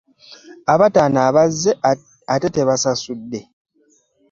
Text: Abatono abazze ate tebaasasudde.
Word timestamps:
Abatono 0.73 1.19
abazze 1.27 1.71
ate 2.33 2.47
tebaasasudde. 2.55 3.39